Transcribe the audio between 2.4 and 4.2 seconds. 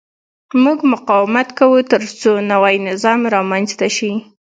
نوی نظام رامنځته شي.